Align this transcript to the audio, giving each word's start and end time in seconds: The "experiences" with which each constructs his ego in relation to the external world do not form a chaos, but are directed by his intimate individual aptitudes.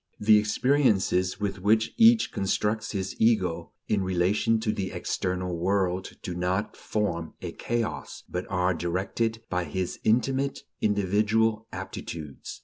The 0.19 0.39
"experiences" 0.39 1.39
with 1.39 1.59
which 1.59 1.93
each 1.95 2.31
constructs 2.31 2.91
his 2.91 3.15
ego 3.19 3.73
in 3.87 4.03
relation 4.03 4.59
to 4.61 4.71
the 4.71 4.89
external 4.89 5.55
world 5.55 6.17
do 6.23 6.33
not 6.33 6.75
form 6.75 7.35
a 7.39 7.51
chaos, 7.51 8.23
but 8.27 8.47
are 8.49 8.73
directed 8.73 9.43
by 9.47 9.65
his 9.65 9.99
intimate 10.03 10.61
individual 10.81 11.67
aptitudes. 11.71 12.59